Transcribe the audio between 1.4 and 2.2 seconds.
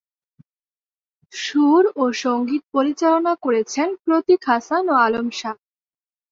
সুর ও